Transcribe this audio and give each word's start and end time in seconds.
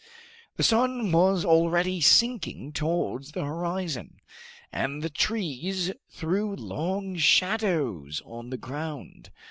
The 0.55 0.63
sun 0.63 1.11
was 1.11 1.45
already 1.45 2.01
sinking 2.01 2.71
towards 2.73 3.33
the 3.33 3.43
horizon, 3.43 4.19
and 4.71 5.03
the 5.03 5.11
trees 5.11 5.91
threw 6.09 6.55
long 6.55 7.15
shadows 7.17 8.19
on 8.25 8.49
the 8.49 8.57
ground. 8.57 9.29